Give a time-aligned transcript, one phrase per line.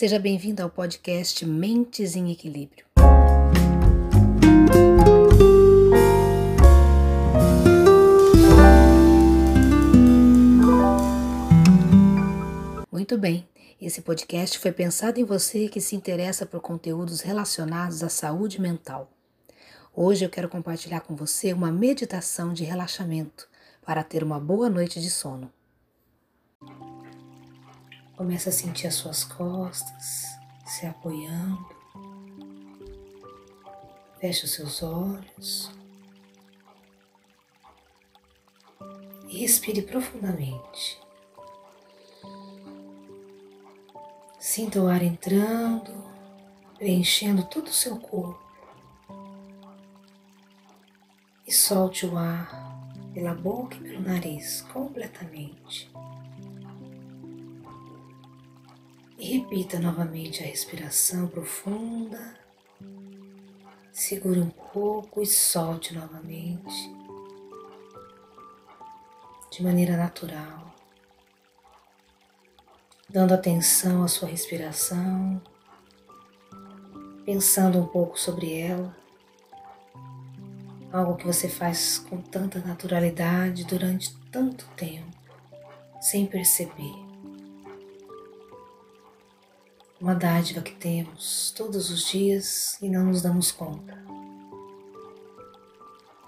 [0.00, 2.86] Seja bem-vindo ao podcast Mentes em Equilíbrio.
[12.90, 13.46] Muito bem,
[13.78, 19.10] esse podcast foi pensado em você que se interessa por conteúdos relacionados à saúde mental.
[19.94, 23.46] Hoje eu quero compartilhar com você uma meditação de relaxamento
[23.84, 25.52] para ter uma boa noite de sono.
[28.20, 30.26] Começa a sentir as suas costas
[30.66, 31.74] se apoiando.
[34.20, 35.70] Feche os seus olhos.
[39.26, 41.00] E respire profundamente.
[44.38, 45.90] Sinta o ar entrando,
[46.76, 48.46] preenchendo todo o seu corpo.
[51.46, 52.84] E solte o ar
[53.14, 55.90] pela boca e pelo nariz completamente.
[59.20, 62.38] E repita novamente a respiração profunda.
[63.92, 66.90] Segure um pouco e solte novamente.
[69.52, 70.74] De maneira natural.
[73.10, 75.38] Dando atenção à sua respiração.
[77.26, 78.96] Pensando um pouco sobre ela.
[80.90, 85.14] Algo que você faz com tanta naturalidade durante tanto tempo,
[86.00, 87.09] sem perceber
[90.00, 94.02] uma dádiva que temos todos os dias e não nos damos conta.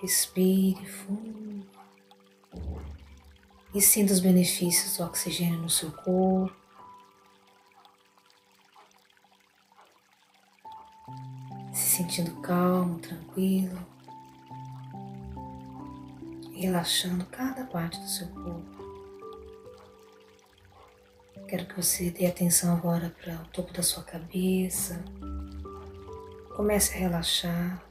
[0.00, 1.64] Respire fundo
[3.72, 6.52] e sinta os benefícios do oxigênio no seu corpo.
[11.72, 13.78] Se sentindo calmo, tranquilo,
[16.52, 18.79] relaxando cada parte do seu corpo.
[21.50, 25.02] Quero que você dê atenção agora para o topo da sua cabeça.
[26.54, 27.84] Comece a relaxar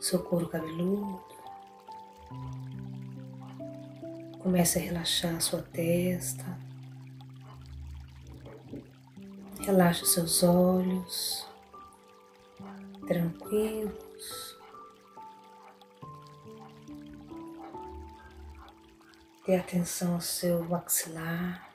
[0.00, 1.22] seu couro cabeludo.
[4.38, 6.58] Comece a relaxar sua testa.
[9.60, 11.46] Relaxe os seus olhos,
[13.06, 14.56] tranquilos.
[19.46, 21.65] Dê atenção ao seu maxilar.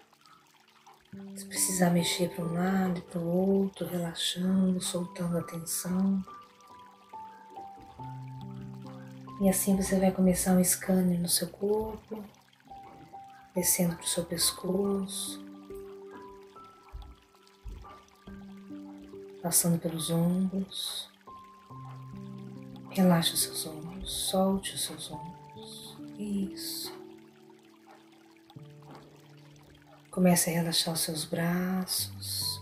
[1.35, 6.23] Se precisar mexer para um lado e para o outro, relaxando, soltando a tensão.
[9.41, 12.23] E assim você vai começar um scanner no seu corpo,
[13.53, 15.43] descendo para o seu pescoço,
[19.41, 21.09] passando pelos ombros.
[22.91, 25.97] Relaxe os seus ombros, solte os seus ombros.
[26.17, 27.00] Isso.
[30.11, 32.61] Comece a relaxar os seus braços,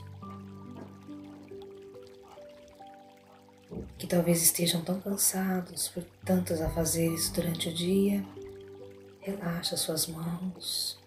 [3.97, 8.23] que talvez estejam tão cansados por tantos afazeres durante o dia.
[9.19, 10.99] Relaxa as suas mãos.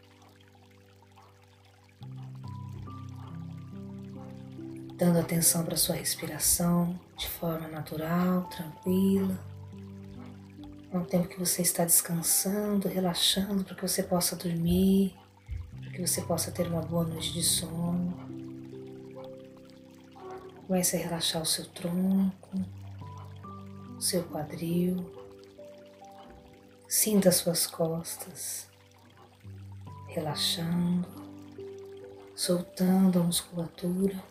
[4.96, 9.38] Dando atenção para sua respiração de forma natural, tranquila.
[10.92, 15.21] Ao tempo que você está descansando, relaxando para que você possa dormir
[15.92, 18.16] que você possa ter uma boa noite de sono.
[20.66, 22.50] Comece a relaxar o seu tronco,
[23.96, 25.04] o seu quadril.
[26.88, 28.66] Sinta as suas costas
[30.08, 31.08] relaxando,
[32.34, 34.22] soltando a musculatura.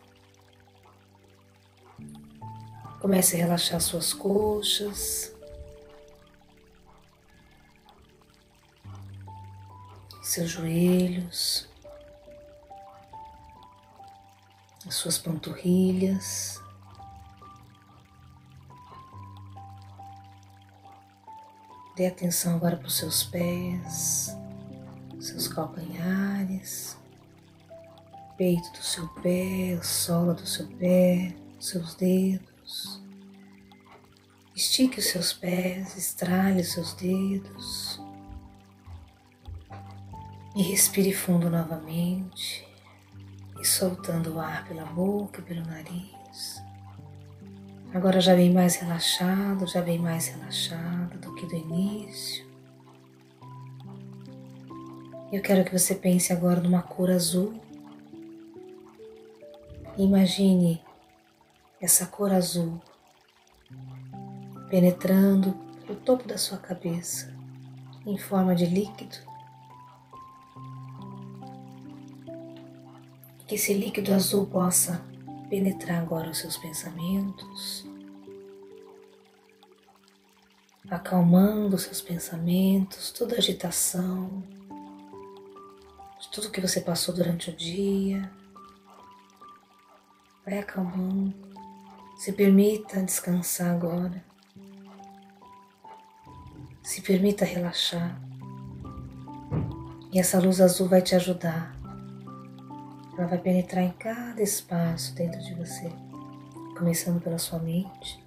[2.99, 5.33] Comece a relaxar suas coxas,
[10.31, 11.67] seus joelhos,
[14.87, 16.57] as suas panturrilhas.
[21.97, 24.33] Dê atenção agora para os seus pés,
[25.19, 26.97] seus calcanhares,
[28.37, 33.03] peito do seu pé, sola do seu pé, seus dedos.
[34.55, 38.10] Estique os seus pés, estrale os seus dedos.
[40.53, 42.67] E respire fundo novamente
[43.61, 46.61] e soltando o ar pela boca e pelo nariz.
[47.93, 52.45] Agora já vem mais relaxado, já vem mais relaxado do que do início.
[55.31, 57.53] Eu quero que você pense agora numa cor azul.
[59.97, 60.81] Imagine
[61.79, 62.81] essa cor azul
[64.69, 65.53] penetrando
[65.85, 67.33] pelo topo da sua cabeça
[68.05, 69.30] em forma de líquido
[73.51, 75.03] Que esse líquido azul possa
[75.49, 77.85] penetrar agora os seus pensamentos,
[80.89, 84.41] acalmando os seus pensamentos, toda agitação,
[86.17, 88.31] de tudo que você passou durante o dia.
[90.45, 91.35] Vai acalmando.
[92.15, 94.23] Se permita descansar agora.
[96.81, 98.17] Se permita relaxar.
[100.09, 101.80] E essa luz azul vai te ajudar
[103.21, 105.91] ela vai penetrar em cada espaço dentro de você,
[106.75, 108.19] começando pela sua mente,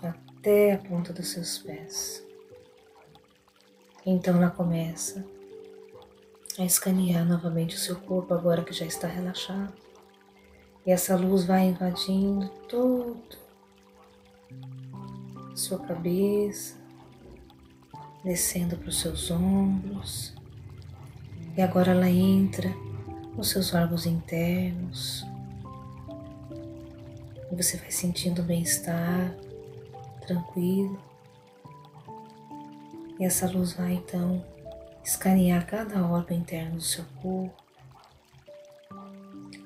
[0.00, 2.24] até a ponta dos seus pés.
[4.06, 5.26] Então ela começa
[6.56, 9.74] a escanear novamente o seu corpo agora que já está relaxado.
[10.86, 13.38] E essa luz vai invadindo todo
[15.52, 16.76] sua cabeça,
[18.22, 20.39] descendo para os seus ombros,
[21.56, 22.68] e agora ela entra
[23.36, 25.24] nos seus órgãos internos.
[27.50, 29.34] E você vai sentindo bem-estar,
[30.20, 31.00] tranquilo.
[33.18, 34.44] E essa luz vai então
[35.04, 37.62] escanear cada órgão interno do seu corpo,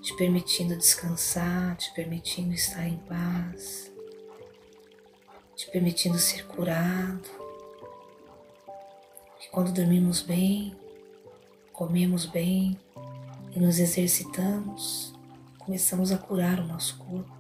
[0.01, 3.93] te permitindo descansar, te permitindo estar em paz,
[5.55, 7.29] te permitindo ser curado.
[9.41, 10.75] E quando dormimos bem,
[11.75, 12.79] comemos bem
[13.53, 15.13] e nos exercitamos,
[15.59, 17.35] começamos a curar o nosso corpo.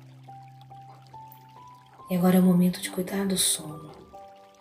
[2.11, 3.93] E agora é o momento de cuidar do sono,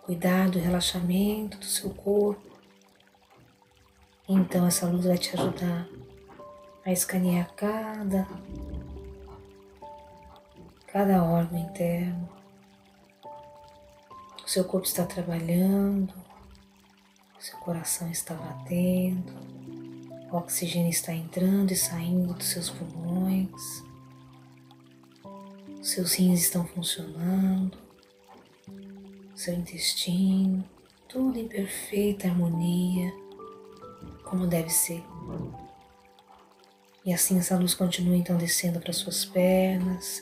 [0.04, 2.48] cuidar do relaxamento do seu corpo.
[4.28, 5.88] Então essa luz vai te ajudar
[6.86, 8.28] a escanear cada
[10.86, 12.28] cada órgão interno.
[14.44, 16.14] O seu corpo está trabalhando,
[17.44, 19.63] seu coração está batendo.
[20.34, 23.84] O oxigênio está entrando e saindo dos seus pulmões.
[25.80, 27.78] Seus rins estão funcionando.
[29.32, 30.68] Seu intestino,
[31.08, 33.12] tudo em perfeita harmonia,
[34.24, 35.04] como deve ser.
[37.04, 40.20] E assim essa luz continua então descendo para suas pernas,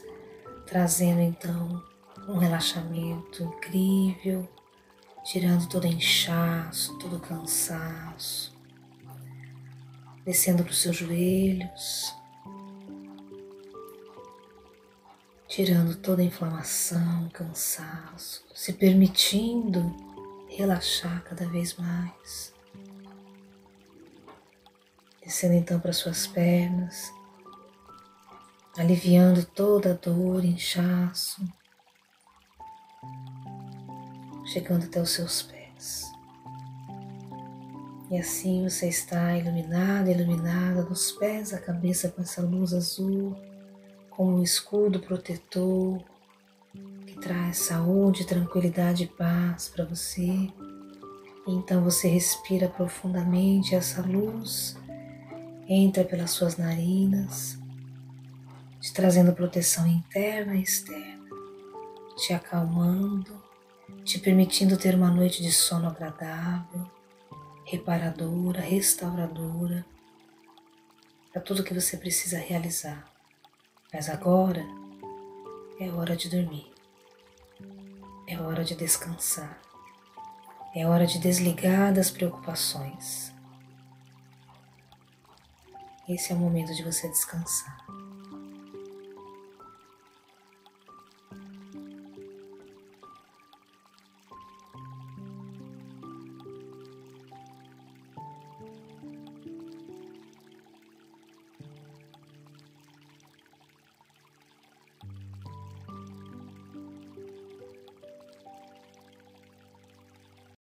[0.67, 1.83] trazendo então
[2.29, 4.47] um relaxamento incrível,
[5.25, 8.42] tirando todo inchaço, todo cansaço
[10.25, 12.15] descendo para os seus joelhos,
[15.49, 19.95] tirando toda a inflamação, cansaço, se permitindo
[20.49, 22.53] relaxar cada vez mais.
[25.25, 27.13] Descendo então para suas pernas,
[28.77, 31.43] aliviando toda a dor, inchaço,
[34.47, 36.12] chegando até os seus pés.
[38.13, 43.35] E assim você está iluminado, iluminada dos pés à cabeça com essa luz azul,
[44.11, 45.99] como um escudo protetor
[47.07, 50.29] que traz saúde, tranquilidade e paz para você.
[51.49, 54.77] Então você respira profundamente essa luz,
[55.67, 57.59] entra pelas suas narinas,
[58.79, 61.31] te trazendo proteção interna e externa,
[62.19, 63.43] te acalmando,
[64.05, 67.02] te permitindo ter uma noite de sono agradável
[67.73, 69.83] reparadora, restauradora
[71.33, 73.11] para tudo que você precisa realizar.
[73.91, 74.63] Mas agora
[75.81, 76.71] é hora de dormir,
[78.29, 79.59] é hora de descansar,
[80.75, 83.33] é hora de desligar das preocupações.
[86.07, 87.79] Esse é o momento de você descansar.